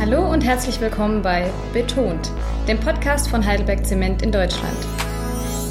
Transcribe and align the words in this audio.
Hallo 0.00 0.32
und 0.32 0.40
herzlich 0.42 0.80
willkommen 0.80 1.20
bei 1.20 1.52
Betont, 1.74 2.32
dem 2.66 2.80
Podcast 2.80 3.28
von 3.28 3.44
Heidelberg 3.44 3.84
Zement 3.84 4.22
in 4.22 4.32
Deutschland. 4.32 4.78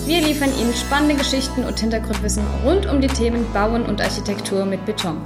Wir 0.05 0.21
liefern 0.21 0.51
Ihnen 0.61 0.71
spannende 0.75 1.15
Geschichten 1.15 1.63
und 1.63 1.79
Hintergrundwissen 1.79 2.43
rund 2.63 2.85
um 2.85 3.01
die 3.01 3.07
Themen 3.07 3.51
Bauen 3.53 3.87
und 3.87 3.99
Architektur 3.99 4.65
mit 4.65 4.85
Beton. 4.85 5.17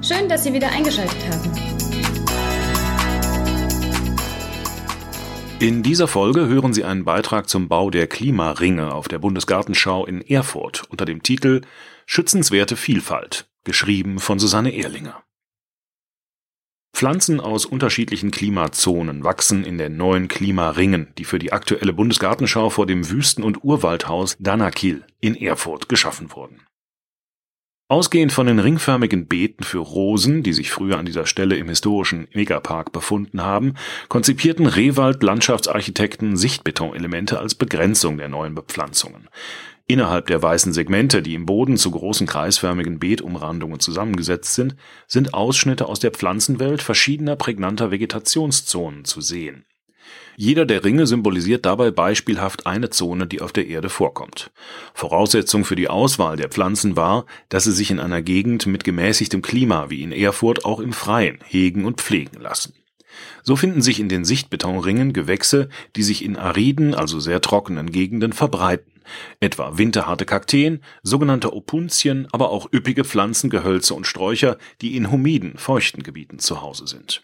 Schön, 0.00 0.30
dass 0.30 0.44
Sie 0.44 0.54
wieder 0.54 0.70
eingeschaltet 0.70 1.18
haben. 1.30 1.52
In 5.60 5.82
dieser 5.82 6.08
Folge 6.08 6.46
hören 6.46 6.72
Sie 6.72 6.84
einen 6.84 7.04
Beitrag 7.04 7.50
zum 7.50 7.68
Bau 7.68 7.90
der 7.90 8.06
Klimaringe 8.06 8.94
auf 8.94 9.08
der 9.08 9.18
Bundesgartenschau 9.18 10.06
in 10.06 10.22
Erfurt 10.22 10.84
unter 10.88 11.04
dem 11.04 11.22
Titel 11.22 11.60
Schützenswerte 12.06 12.76
Vielfalt, 12.76 13.46
geschrieben 13.64 14.18
von 14.18 14.38
Susanne 14.38 14.70
Ehrlinger. 14.70 15.22
Pflanzen 16.98 17.38
aus 17.38 17.64
unterschiedlichen 17.64 18.32
Klimazonen 18.32 19.22
wachsen 19.22 19.62
in 19.62 19.78
den 19.78 19.96
neuen 19.96 20.26
Klimaringen, 20.26 21.12
die 21.16 21.22
für 21.22 21.38
die 21.38 21.52
aktuelle 21.52 21.92
Bundesgartenschau 21.92 22.70
vor 22.70 22.86
dem 22.86 23.08
Wüsten- 23.08 23.44
und 23.44 23.62
Urwaldhaus 23.62 24.36
Danakil 24.40 25.04
in 25.20 25.36
Erfurt 25.36 25.88
geschaffen 25.88 26.32
wurden. 26.34 26.66
Ausgehend 27.86 28.32
von 28.32 28.48
den 28.48 28.58
ringförmigen 28.58 29.28
Beeten 29.28 29.62
für 29.62 29.78
Rosen, 29.78 30.42
die 30.42 30.52
sich 30.52 30.72
früher 30.72 30.98
an 30.98 31.06
dieser 31.06 31.26
Stelle 31.26 31.54
im 31.54 31.68
historischen 31.68 32.26
Megapark 32.34 32.90
befunden 32.90 33.42
haben, 33.42 33.74
konzipierten 34.08 34.66
Rewald 34.66 35.22
Landschaftsarchitekten 35.22 36.36
Sichtbetonelemente 36.36 37.38
als 37.38 37.54
Begrenzung 37.54 38.18
der 38.18 38.28
neuen 38.28 38.56
Bepflanzungen. 38.56 39.28
Innerhalb 39.90 40.26
der 40.26 40.42
weißen 40.42 40.74
Segmente, 40.74 41.22
die 41.22 41.32
im 41.32 41.46
Boden 41.46 41.78
zu 41.78 41.90
großen 41.90 42.26
kreisförmigen 42.26 42.98
Beetumrandungen 42.98 43.80
zusammengesetzt 43.80 44.52
sind, 44.52 44.76
sind 45.06 45.32
Ausschnitte 45.32 45.88
aus 45.88 45.98
der 45.98 46.10
Pflanzenwelt 46.10 46.82
verschiedener 46.82 47.36
prägnanter 47.36 47.90
Vegetationszonen 47.90 49.06
zu 49.06 49.22
sehen. 49.22 49.64
Jeder 50.36 50.66
der 50.66 50.84
Ringe 50.84 51.06
symbolisiert 51.06 51.64
dabei 51.64 51.90
beispielhaft 51.90 52.66
eine 52.66 52.90
Zone, 52.90 53.26
die 53.26 53.40
auf 53.40 53.52
der 53.54 53.66
Erde 53.66 53.88
vorkommt. 53.88 54.50
Voraussetzung 54.92 55.64
für 55.64 55.74
die 55.74 55.88
Auswahl 55.88 56.36
der 56.36 56.50
Pflanzen 56.50 56.96
war, 56.96 57.24
dass 57.48 57.64
sie 57.64 57.72
sich 57.72 57.90
in 57.90 57.98
einer 57.98 58.20
Gegend 58.20 58.66
mit 58.66 58.84
gemäßigtem 58.84 59.40
Klima 59.40 59.88
wie 59.88 60.02
in 60.02 60.12
Erfurt 60.12 60.66
auch 60.66 60.80
im 60.80 60.92
Freien 60.92 61.38
hegen 61.44 61.86
und 61.86 62.02
pflegen 62.02 62.40
lassen. 62.40 62.74
So 63.42 63.56
finden 63.56 63.82
sich 63.82 64.00
in 64.00 64.08
den 64.08 64.24
Sichtbetonringen 64.24 65.12
Gewächse, 65.12 65.68
die 65.96 66.02
sich 66.02 66.24
in 66.24 66.36
ariden, 66.36 66.94
also 66.94 67.20
sehr 67.20 67.40
trockenen 67.40 67.90
Gegenden 67.90 68.32
verbreiten 68.32 68.92
etwa 69.40 69.78
winterharte 69.78 70.24
Kakteen, 70.24 70.82
sogenannte 71.02 71.54
Opuntien, 71.54 72.28
aber 72.32 72.50
auch 72.50 72.70
üppige 72.72 73.04
Pflanzen, 73.04 73.50
Gehölze 73.50 73.94
und 73.94 74.06
Sträucher, 74.06 74.58
die 74.80 74.96
in 74.96 75.10
humiden, 75.10 75.54
feuchten 75.56 76.02
Gebieten 76.02 76.38
zu 76.38 76.62
Hause 76.62 76.86
sind. 76.86 77.22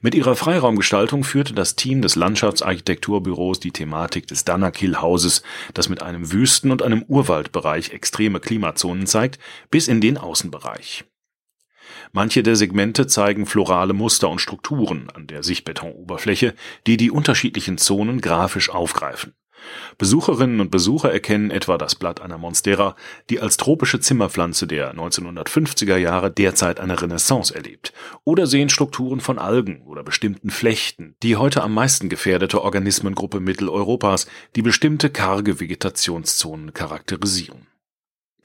Mit 0.00 0.14
ihrer 0.14 0.36
Freiraumgestaltung 0.36 1.24
führte 1.24 1.52
das 1.52 1.76
Team 1.76 2.00
des 2.00 2.14
Landschaftsarchitekturbüros 2.14 3.60
die 3.60 3.72
Thematik 3.72 4.26
des 4.26 4.44
Danakil-Hauses, 4.44 5.42
das 5.74 5.88
mit 5.88 6.00
einem 6.00 6.32
Wüsten- 6.32 6.70
und 6.70 6.82
einem 6.82 7.02
Urwaldbereich 7.02 7.90
extreme 7.90 8.40
Klimazonen 8.40 9.06
zeigt, 9.06 9.38
bis 9.70 9.88
in 9.88 10.00
den 10.00 10.16
Außenbereich. 10.16 11.04
Manche 12.12 12.42
der 12.42 12.56
Segmente 12.56 13.06
zeigen 13.06 13.46
florale 13.46 13.92
Muster 13.92 14.28
und 14.28 14.40
Strukturen 14.40 15.08
an 15.14 15.26
der 15.26 15.42
Sichtbetonoberfläche, 15.42 16.54
die 16.86 16.96
die 16.96 17.10
unterschiedlichen 17.10 17.78
Zonen 17.78 18.20
grafisch 18.20 18.70
aufgreifen. 18.70 19.34
Besucherinnen 19.98 20.60
und 20.60 20.70
Besucher 20.70 21.12
erkennen 21.12 21.50
etwa 21.50 21.78
das 21.78 21.94
Blatt 21.94 22.20
einer 22.20 22.38
Monstera, 22.38 22.96
die 23.30 23.40
als 23.40 23.56
tropische 23.56 24.00
Zimmerpflanze 24.00 24.66
der 24.66 24.94
1950er 24.94 25.96
Jahre 25.96 26.30
derzeit 26.30 26.80
eine 26.80 27.00
Renaissance 27.00 27.54
erlebt, 27.54 27.92
oder 28.24 28.46
sehen 28.46 28.68
Strukturen 28.68 29.20
von 29.20 29.38
Algen 29.38 29.82
oder 29.82 30.02
bestimmten 30.02 30.50
Flechten, 30.50 31.14
die 31.22 31.36
heute 31.36 31.62
am 31.62 31.74
meisten 31.74 32.08
gefährdete 32.08 32.62
Organismengruppe 32.62 33.40
Mitteleuropas, 33.40 34.26
die 34.56 34.62
bestimmte 34.62 35.10
karge 35.10 35.60
Vegetationszonen 35.60 36.72
charakterisieren 36.72 37.66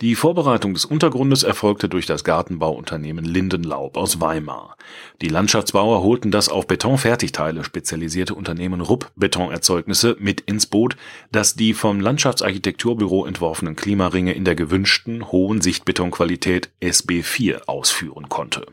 die 0.02 0.16
Vorbereitung 0.16 0.74
des 0.74 0.86
Untergrundes 0.86 1.44
erfolgte 1.44 1.90
durch 1.90 2.06
das 2.06 2.24
Gartenbauunternehmen 2.24 3.26
Lindenlaub 3.26 3.98
aus 3.98 4.22
Weimar. 4.22 4.78
Die 5.22 5.28
Landschaftsbauer 5.28 6.02
holten 6.02 6.32
das 6.32 6.48
auf 6.48 6.68
Betonfertigteile 6.68 7.66
spezialisierte 7.66 8.34
Unternehmen 8.34 8.80
Rupp 8.80 9.12
Betonerzeugnisse 9.18 10.16
mit 10.20 10.40
ins 10.42 10.68
Boot, 10.68 10.96
das 11.34 11.56
die 11.56 11.74
vom 11.74 12.00
Landschaftsarchitekturbüro 12.00 13.26
entworfenen 13.26 13.76
Klimaringe 13.76 14.32
in 14.32 14.46
der 14.46 14.56
gewünschten 14.56 15.32
hohen 15.32 15.60
Sichtbetonqualität 15.60 16.70
SB4 16.82 17.66
ausführen 17.68 18.30
konnte 18.30 18.66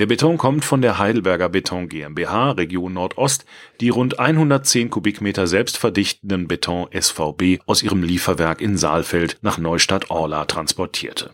der 0.00 0.06
Beton 0.06 0.38
kommt 0.38 0.64
von 0.64 0.80
der 0.80 0.98
Heidelberger 0.98 1.50
Beton 1.50 1.90
GmbH 1.90 2.52
Region 2.52 2.94
Nordost, 2.94 3.44
die 3.82 3.90
rund 3.90 4.18
110 4.18 4.88
Kubikmeter 4.88 5.46
selbstverdichtenden 5.46 6.48
Beton 6.48 6.88
SVB 6.98 7.60
aus 7.66 7.82
ihrem 7.82 8.02
Lieferwerk 8.02 8.62
in 8.62 8.78
Saalfeld 8.78 9.36
nach 9.42 9.58
Neustadt-Orla 9.58 10.46
transportierte. 10.46 11.32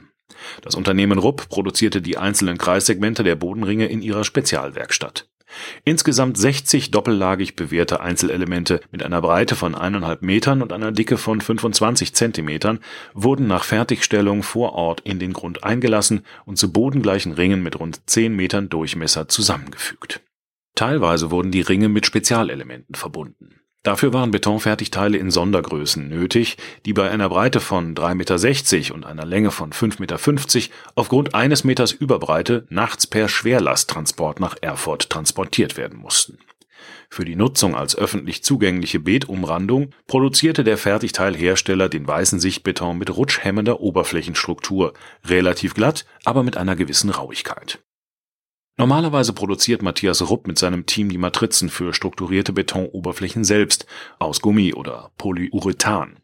Das 0.63 0.75
Unternehmen 0.75 1.21
Rupp 1.21 1.49
produzierte 1.49 2.03
die 2.03 2.19
einzelnen 2.19 2.59
Kreissegmente 2.59 3.23
der 3.23 3.37
Bodenringe 3.37 3.87
in 3.87 4.03
ihrer 4.03 4.25
Spezialwerkstatt 4.25 5.29
Insgesamt 5.85 6.37
60 6.39 6.91
doppellagig 6.91 7.57
bewehrte 7.57 8.01
Einzelelemente 8.01 8.81
mit 8.91 9.03
einer 9.03 9.21
Breite 9.21 9.57
von 9.57 9.75
eineinhalb 9.75 10.23
Metern 10.23 10.63
und 10.63 10.73
einer 10.73 10.93
Dicke 10.93 11.17
von 11.17 11.41
25 11.41 12.15
Zentimetern 12.15 12.81
wurden 13.15 13.47
nach 13.47 13.65
Fertigstellung 13.65 14.43
vor 14.43 14.73
Ort 14.73 15.01
in 15.01 15.19
den 15.19 15.33
Grund 15.33 15.65
eingelassen 15.65 16.23
und 16.45 16.59
zu 16.59 16.73
bodengleichen 16.73 17.33
Ringen 17.33 17.63
mit 17.63 17.79
rund 17.79 18.01
10 18.07 18.35
Metern 18.35 18.69
Durchmesser 18.69 19.29
zusammengefügt. 19.29 20.21
Teilweise 20.75 21.31
wurden 21.31 21.51
die 21.51 21.63
Ringe 21.63 21.89
mit 21.89 22.07
Spezialelementen 22.07 22.95
verbunden 22.95 23.61
Dafür 23.87 24.13
waren 24.13 24.33
Betonfertigteile 24.33 25.17
in 25.17 25.31
Sondergrößen 25.31 26.09
nötig, 26.09 26.57
die 26.87 26.93
bei 26.93 27.09
einer 27.09 27.29
Breite 27.29 27.61
von 27.61 27.95
3,60 27.95 28.77
Meter 28.79 28.95
und 28.97 29.07
einer 29.07 29.25
Länge 29.25 29.53
von 29.53 29.71
5,50 29.71 30.01
Meter 30.01 30.75
aufgrund 30.97 31.37
eines 31.37 31.63
Meters 31.63 31.93
Überbreite 31.93 32.67
nachts 32.69 33.07
per 33.07 33.29
Schwerlasttransport 33.29 34.41
nach 34.41 34.57
Erfurt 34.61 35.09
transportiert 35.09 35.77
werden 35.77 36.01
mussten. 36.01 36.39
Für 37.09 37.25
die 37.25 37.37
Nutzung 37.37 37.77
als 37.77 37.97
öffentlich 37.97 38.43
zugängliche 38.43 38.99
Beetumrandung 38.99 39.93
produzierte 40.09 40.65
der 40.65 40.79
Fertigteilhersteller 40.79 41.89
den 41.89 42.09
weißen 42.09 42.41
Sichtbeton 42.41 42.99
mit 42.99 43.17
rutschhemmender 43.17 43.81
Oberflächenstruktur, 43.81 44.95
relativ 45.25 45.75
glatt, 45.75 46.07
aber 46.25 46.43
mit 46.43 46.57
einer 46.57 46.75
gewissen 46.75 47.11
Rauigkeit 47.11 47.79
Normalerweise 48.79 49.33
produziert 49.33 49.81
Matthias 49.83 50.21
Rupp 50.29 50.47
mit 50.47 50.59
seinem 50.59 50.85
Team 50.85 51.09
die 51.09 51.17
Matrizen 51.17 51.71
für 51.71 51.95
strukturierte 51.95 52.53
Betonoberflächen 52.53 53.43
selbst 53.43 53.87
aus 54.19 54.43
Gummi 54.43 54.75
oder 54.75 55.13
Polyurethan. 55.17 56.19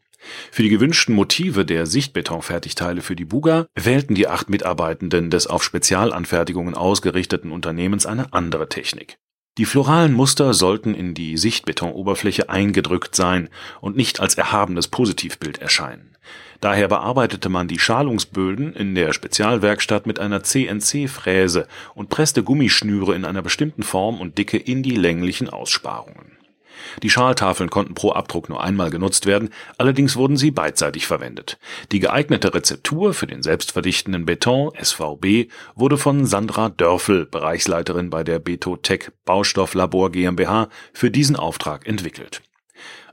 Für 0.51 0.61
die 0.61 0.69
gewünschten 0.69 1.15
Motive 1.15 1.65
der 1.65 1.87
Sichtbetonfertigteile 1.87 3.01
für 3.01 3.15
die 3.15 3.25
Buga 3.25 3.65
wählten 3.75 4.13
die 4.13 4.27
acht 4.27 4.49
Mitarbeitenden 4.49 5.31
des 5.31 5.47
auf 5.47 5.63
Spezialanfertigungen 5.63 6.75
ausgerichteten 6.75 7.51
Unternehmens 7.51 8.05
eine 8.05 8.31
andere 8.33 8.69
Technik. 8.69 9.17
Die 9.57 9.65
floralen 9.65 10.13
Muster 10.13 10.53
sollten 10.53 10.95
in 10.95 11.13
die 11.13 11.37
Sichtbetonoberfläche 11.37 12.49
eingedrückt 12.49 13.15
sein 13.15 13.49
und 13.81 13.95
nicht 13.95 14.19
als 14.19 14.35
erhabenes 14.35 14.87
Positivbild 14.87 15.59
erscheinen 15.59 16.13
Daher 16.63 16.87
bearbeitete 16.87 17.49
man 17.49 17.67
die 17.67 17.77
Schalungsböden 17.77 18.73
in 18.73 18.95
der 18.95 19.11
Spezialwerkstatt 19.11 20.07
mit 20.07 20.19
einer 20.19 20.43
CNC-Fräse 20.43 21.67
und 21.93 22.07
presste 22.07 22.41
Gummischnüre 22.41 23.13
in 23.15 23.25
einer 23.25 23.41
bestimmten 23.41 23.83
Form 23.83 24.21
und 24.21 24.37
Dicke 24.37 24.57
in 24.57 24.81
die 24.81 24.95
länglichen 24.95 25.49
Aussparungen. 25.49 26.37
Die 27.01 27.09
Schaltafeln 27.09 27.69
konnten 27.69 27.93
pro 27.93 28.11
Abdruck 28.11 28.49
nur 28.49 28.63
einmal 28.63 28.89
genutzt 28.89 29.25
werden, 29.25 29.49
allerdings 29.77 30.15
wurden 30.15 30.37
sie 30.37 30.51
beidseitig 30.51 31.07
verwendet. 31.07 31.57
Die 31.91 31.99
geeignete 31.99 32.53
Rezeptur 32.53 33.13
für 33.13 33.27
den 33.27 33.43
selbstverdichtenden 33.43 34.25
Beton 34.25 34.71
SVB 34.81 35.49
wurde 35.75 35.97
von 35.97 36.25
Sandra 36.25 36.69
Dörfel, 36.69 37.25
Bereichsleiterin 37.25 38.09
bei 38.09 38.23
der 38.23 38.39
Betotech 38.39 39.11
Baustofflabor 39.25 40.11
GmbH, 40.11 40.69
für 40.93 41.11
diesen 41.11 41.35
Auftrag 41.35 41.87
entwickelt 41.87 42.41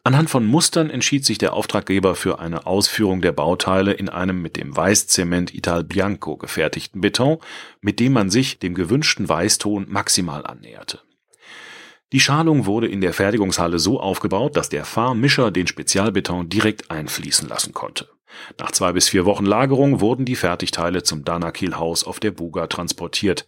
Anhand 0.03 0.31
von 0.31 0.47
Mustern 0.47 0.89
entschied 0.89 1.27
sich 1.27 1.37
der 1.37 1.53
Auftraggeber 1.53 2.15
für 2.15 2.39
eine 2.39 2.67
Ausführung 2.67 3.21
der 3.21 3.33
Bauteile 3.33 3.93
in 3.93 4.09
einem 4.09 4.41
mit 4.41 4.57
dem 4.57 4.75
Weißzement 4.75 5.55
Ital 5.55 5.85
Bianco 5.85 6.39
gefertigten 6.39 7.03
Beton, 7.03 7.39
mit 7.83 8.01
dem 8.01 8.15
man 8.15 8.31
sich 8.31 8.59
dem 8.59 8.75
gewünschten 8.75 9.29
Weißton 9.29 9.87
maximal 9.91 10.47
annäherte. 10.47 11.01
Die 12.13 12.21
Schalung 12.21 12.67
wurde 12.67 12.89
in 12.89 13.01
der 13.01 13.13
Fertigungshalle 13.13 13.79
so 13.79 14.01
aufgebaut, 14.01 14.57
dass 14.57 14.69
der 14.69 14.85
Fahrmischer 14.85 15.53
den 15.53 15.69
Spezialbeton 15.69 16.49
direkt 16.49 16.91
einfließen 16.91 17.49
lassen 17.49 17.73
konnte. 17.73 18.09
Nach 18.59 18.73
zwei 18.73 18.93
bis 18.93 19.09
vier 19.09 19.25
Wochen 19.27 19.47
Lagerung 19.47 20.01
wurden 20.01 20.25
die 20.25 20.35
Fertigteile 20.35 21.05
zum 21.05 21.25
Danakil-Haus 21.25 22.05
auf 22.05 22.19
der 22.19 22.33
Buga 22.33 22.67
transportiert. 22.67 23.47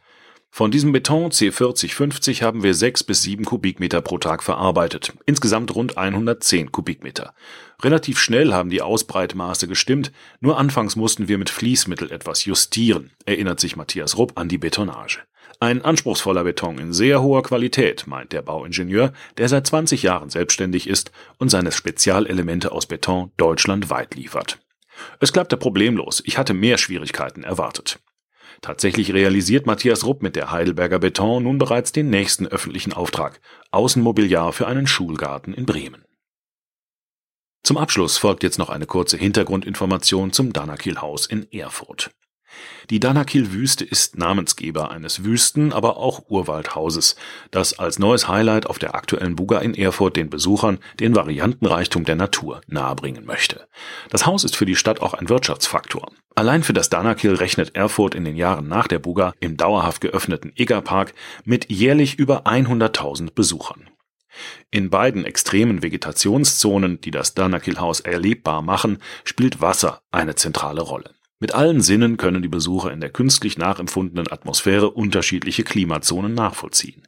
Von 0.54 0.70
diesem 0.70 0.92
Beton 0.92 1.30
C4050 1.30 2.42
haben 2.42 2.62
wir 2.62 2.74
sechs 2.74 3.02
bis 3.02 3.22
sieben 3.22 3.44
Kubikmeter 3.44 4.00
pro 4.00 4.18
Tag 4.18 4.42
verarbeitet, 4.42 5.12
insgesamt 5.24 5.74
rund 5.74 5.96
110 5.96 6.70
Kubikmeter. 6.70 7.32
Relativ 7.82 8.20
schnell 8.20 8.52
haben 8.52 8.70
die 8.70 8.80
Ausbreitmaße 8.80 9.66
gestimmt, 9.66 10.12
nur 10.40 10.56
anfangs 10.56 10.94
mussten 10.94 11.26
wir 11.26 11.38
mit 11.38 11.50
Fließmittel 11.50 12.12
etwas 12.12 12.44
justieren, 12.44 13.10
erinnert 13.26 13.58
sich 13.58 13.74
Matthias 13.74 14.16
Rupp 14.16 14.38
an 14.38 14.48
die 14.48 14.58
Betonage. 14.58 15.18
Ein 15.58 15.84
anspruchsvoller 15.84 16.44
Beton 16.44 16.78
in 16.78 16.92
sehr 16.92 17.22
hoher 17.22 17.42
Qualität, 17.42 18.06
meint 18.06 18.32
der 18.32 18.42
Bauingenieur, 18.42 19.12
der 19.36 19.48
seit 19.48 19.66
20 19.66 20.02
Jahren 20.02 20.30
selbstständig 20.30 20.88
ist 20.88 21.12
und 21.38 21.50
seine 21.50 21.72
Spezialelemente 21.72 22.72
aus 22.72 22.86
Beton 22.86 23.32
deutschlandweit 23.36 24.14
liefert. 24.14 24.58
Es 25.18 25.32
klappte 25.32 25.56
problemlos, 25.56 26.22
ich 26.24 26.38
hatte 26.38 26.54
mehr 26.54 26.78
Schwierigkeiten 26.78 27.42
erwartet. 27.42 28.00
Tatsächlich 28.60 29.12
realisiert 29.12 29.66
Matthias 29.66 30.04
Rupp 30.04 30.22
mit 30.22 30.36
der 30.36 30.52
Heidelberger 30.52 31.00
Beton 31.00 31.42
nun 31.42 31.58
bereits 31.58 31.90
den 31.90 32.10
nächsten 32.10 32.46
öffentlichen 32.46 32.92
Auftrag, 32.92 33.40
Außenmobiliar 33.72 34.52
für 34.52 34.68
einen 34.68 34.86
Schulgarten 34.86 35.52
in 35.52 35.66
Bremen. 35.66 36.04
Zum 37.64 37.76
Abschluss 37.76 38.18
folgt 38.18 38.42
jetzt 38.42 38.58
noch 38.58 38.70
eine 38.70 38.86
kurze 38.86 39.16
Hintergrundinformation 39.16 40.32
zum 40.32 40.52
Danakil-Haus 40.52 41.26
in 41.26 41.50
Erfurt. 41.52 42.10
Die 42.90 42.98
Danakil-Wüste 42.98 43.84
ist 43.84 44.18
Namensgeber 44.18 44.90
eines 44.90 45.24
Wüsten-, 45.24 45.72
aber 45.72 45.96
auch 45.96 46.28
Urwaldhauses, 46.28 47.14
das 47.52 47.78
als 47.78 48.00
neues 48.00 48.26
Highlight 48.26 48.66
auf 48.66 48.80
der 48.80 48.96
aktuellen 48.96 49.36
Buga 49.36 49.60
in 49.60 49.74
Erfurt 49.74 50.16
den 50.16 50.28
Besuchern 50.28 50.80
den 50.98 51.14
Variantenreichtum 51.14 52.04
der 52.04 52.16
Natur 52.16 52.60
nahebringen 52.66 53.24
möchte. 53.24 53.68
Das 54.10 54.26
Haus 54.26 54.42
ist 54.42 54.56
für 54.56 54.66
die 54.66 54.76
Stadt 54.76 55.00
auch 55.00 55.14
ein 55.14 55.28
Wirtschaftsfaktor. 55.28 56.10
Allein 56.34 56.64
für 56.64 56.72
das 56.72 56.90
Danakil 56.90 57.34
rechnet 57.34 57.76
Erfurt 57.76 58.16
in 58.16 58.24
den 58.24 58.36
Jahren 58.36 58.66
nach 58.66 58.88
der 58.88 58.98
Buga 58.98 59.34
im 59.38 59.56
dauerhaft 59.56 60.00
geöffneten 60.00 60.52
Egerpark 60.56 61.14
mit 61.44 61.70
jährlich 61.70 62.18
über 62.18 62.46
100.000 62.46 63.32
Besuchern. 63.34 63.88
In 64.70 64.90
beiden 64.90 65.24
extremen 65.24 65.82
Vegetationszonen, 65.82 67.00
die 67.00 67.10
das 67.10 67.34
Danakil-Haus 67.34 68.00
erlebbar 68.00 68.62
machen, 68.62 68.98
spielt 69.24 69.60
Wasser 69.60 70.02
eine 70.10 70.34
zentrale 70.34 70.82
Rolle. 70.82 71.14
Mit 71.40 71.54
allen 71.54 71.80
Sinnen 71.80 72.18
können 72.18 72.40
die 72.40 72.48
Besucher 72.48 72.92
in 72.92 73.00
der 73.00 73.10
künstlich 73.10 73.58
nachempfundenen 73.58 74.30
Atmosphäre 74.30 74.90
unterschiedliche 74.90 75.64
Klimazonen 75.64 76.34
nachvollziehen. 76.34 77.02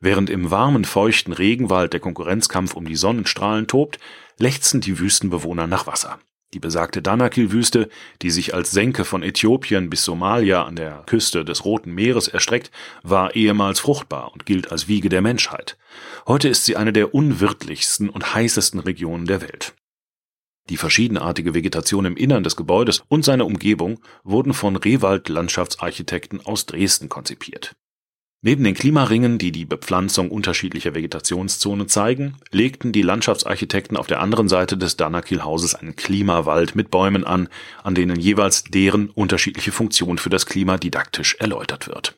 Während 0.00 0.30
im 0.30 0.50
warmen, 0.50 0.84
feuchten 0.84 1.32
Regenwald 1.32 1.92
der 1.92 2.00
Konkurrenzkampf 2.00 2.74
um 2.74 2.86
die 2.86 2.96
Sonnenstrahlen 2.96 3.68
tobt, 3.68 4.00
lechzen 4.38 4.80
die 4.80 4.98
Wüstenbewohner 4.98 5.68
nach 5.68 5.86
Wasser. 5.86 6.18
Die 6.54 6.60
besagte 6.60 7.00
Danakil-Wüste, 7.00 7.88
die 8.20 8.30
sich 8.30 8.54
als 8.54 8.70
Senke 8.72 9.06
von 9.06 9.22
Äthiopien 9.22 9.88
bis 9.88 10.04
Somalia 10.04 10.64
an 10.64 10.76
der 10.76 11.02
Küste 11.06 11.44
des 11.44 11.64
Roten 11.64 11.92
Meeres 11.92 12.28
erstreckt, 12.28 12.70
war 13.02 13.34
ehemals 13.34 13.80
fruchtbar 13.80 14.32
und 14.32 14.44
gilt 14.44 14.70
als 14.70 14.86
Wiege 14.86 15.08
der 15.08 15.22
Menschheit. 15.22 15.78
Heute 16.26 16.48
ist 16.50 16.64
sie 16.64 16.76
eine 16.76 16.92
der 16.92 17.14
unwirtlichsten 17.14 18.10
und 18.10 18.34
heißesten 18.34 18.80
Regionen 18.80 19.26
der 19.26 19.40
Welt. 19.40 19.74
Die 20.68 20.76
verschiedenartige 20.76 21.54
Vegetation 21.54 22.04
im 22.04 22.16
Innern 22.16 22.44
des 22.44 22.54
Gebäudes 22.54 23.02
und 23.08 23.24
seine 23.24 23.44
Umgebung 23.44 24.00
wurden 24.22 24.54
von 24.54 24.76
Rewald 24.76 25.28
Landschaftsarchitekten 25.28 26.44
aus 26.44 26.66
Dresden 26.66 27.08
konzipiert. 27.08 27.74
Neben 28.44 28.64
den 28.64 28.74
Klimaringen, 28.74 29.38
die 29.38 29.52
die 29.52 29.64
Bepflanzung 29.64 30.30
unterschiedlicher 30.30 30.96
Vegetationszonen 30.96 31.88
zeigen, 31.88 32.34
legten 32.50 32.90
die 32.90 33.02
Landschaftsarchitekten 33.02 33.96
auf 33.96 34.08
der 34.08 34.20
anderen 34.20 34.48
Seite 34.48 34.76
des 34.76 34.96
Danakil-Hauses 34.96 35.76
einen 35.76 35.94
Klimawald 35.94 36.74
mit 36.74 36.90
Bäumen 36.90 37.24
an, 37.24 37.48
an 37.84 37.94
denen 37.94 38.18
jeweils 38.18 38.64
deren 38.64 39.10
unterschiedliche 39.10 39.70
Funktion 39.70 40.18
für 40.18 40.30
das 40.30 40.46
Klima 40.46 40.76
didaktisch 40.76 41.36
erläutert 41.38 41.86
wird 41.86 42.16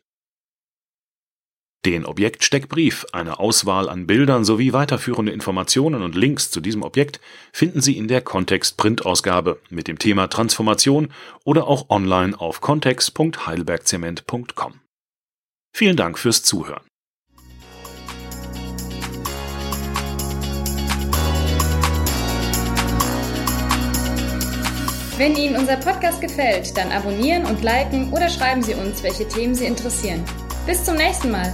den 1.84 2.06
Objektsteckbrief, 2.06 3.06
eine 3.12 3.38
Auswahl 3.38 3.88
an 3.88 4.06
Bildern 4.06 4.44
sowie 4.44 4.72
weiterführende 4.72 5.32
Informationen 5.32 6.02
und 6.02 6.14
Links 6.14 6.50
zu 6.50 6.60
diesem 6.60 6.82
Objekt 6.82 7.18
finden 7.52 7.80
Sie 7.80 7.96
in 7.96 8.08
der 8.08 8.20
Kontext-Printausgabe 8.22 9.60
mit 9.70 9.88
dem 9.88 9.98
Thema 9.98 10.28
Transformation 10.28 11.08
oder 11.44 11.66
auch 11.66 11.90
online 11.90 12.38
auf 12.38 12.60
kontext.heidelbergzement.com. 12.60 14.83
Vielen 15.76 15.96
Dank 15.96 16.20
fürs 16.20 16.44
Zuhören. 16.44 16.84
Wenn 25.16 25.34
Ihnen 25.36 25.56
unser 25.56 25.76
Podcast 25.76 26.20
gefällt, 26.20 26.76
dann 26.76 26.92
abonnieren 26.92 27.44
und 27.46 27.64
liken 27.64 28.12
oder 28.12 28.28
schreiben 28.28 28.62
Sie 28.62 28.74
uns, 28.74 29.02
welche 29.02 29.26
Themen 29.26 29.56
Sie 29.56 29.64
interessieren. 29.64 30.24
Bis 30.64 30.84
zum 30.84 30.94
nächsten 30.94 31.32
Mal. 31.32 31.52